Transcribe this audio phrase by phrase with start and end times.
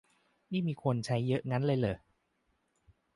[0.51, 1.97] นี่มีคนใช้เยอะงั้นเลยเหรอ